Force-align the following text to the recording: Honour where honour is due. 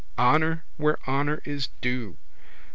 Honour 0.17 0.65
where 0.77 0.97
honour 1.07 1.43
is 1.45 1.67
due. 1.79 2.17